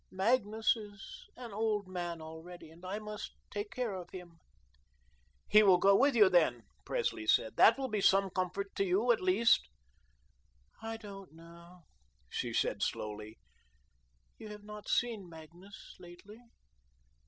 [0.09, 4.39] Magnus is an old man already, and I must take care of him."
[5.47, 9.11] "He will go with you, then," Presley said, "that will be some comfort to you
[9.11, 9.69] at least."
[10.81, 11.83] "I don't know,"
[12.29, 13.37] she said slowly,
[14.39, 16.39] "you have not seen Magnus lately."